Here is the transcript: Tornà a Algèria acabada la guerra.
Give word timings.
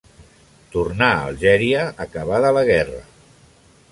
Tornà 0.75 1.09
a 1.17 1.19
Algèria 1.25 1.85
acabada 2.07 2.53
la 2.59 2.65
guerra. 2.71 3.01